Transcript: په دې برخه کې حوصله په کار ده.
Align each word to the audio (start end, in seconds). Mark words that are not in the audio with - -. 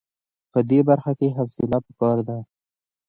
په 0.51 0.59
دې 0.69 0.79
برخه 0.89 1.11
کې 1.19 1.35
حوصله 1.37 1.77
په 1.85 1.91
کار 1.99 2.17
ده. 2.27 2.37